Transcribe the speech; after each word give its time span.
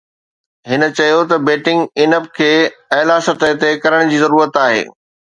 هن 0.69 0.81
چيو 0.97 1.19
ته 1.31 1.35
بيٽنگ 1.47 1.81
ان 2.01 2.09
اپ 2.17 2.25
کي 2.37 2.51
اعليٰ 2.97 3.17
سطح 3.27 3.51
تي 3.61 3.69
ڪرڻ 3.83 4.01
جي 4.13 4.17
ضرورت 4.23 4.59
آهي 4.63 4.81